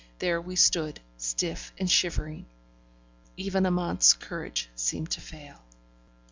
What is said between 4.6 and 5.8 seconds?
seemed to fail.